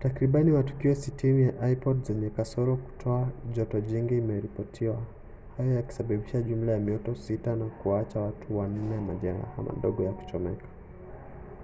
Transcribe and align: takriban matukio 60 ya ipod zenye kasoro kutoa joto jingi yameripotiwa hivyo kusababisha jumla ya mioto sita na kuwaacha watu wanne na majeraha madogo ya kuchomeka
takriban 0.00 0.46
matukio 0.50 0.92
60 0.94 1.40
ya 1.62 1.68
ipod 1.70 2.04
zenye 2.04 2.30
kasoro 2.30 2.76
kutoa 2.76 3.28
joto 3.54 3.80
jingi 3.80 4.14
yameripotiwa 4.14 5.02
hivyo 5.58 5.82
kusababisha 5.82 6.42
jumla 6.42 6.72
ya 6.72 6.78
mioto 6.78 7.14
sita 7.14 7.56
na 7.56 7.64
kuwaacha 7.66 8.20
watu 8.20 8.58
wanne 8.58 8.94
na 8.94 9.00
majeraha 9.00 9.62
madogo 9.62 10.02
ya 10.04 10.12
kuchomeka 10.12 10.66